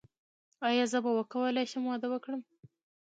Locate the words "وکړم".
2.09-2.41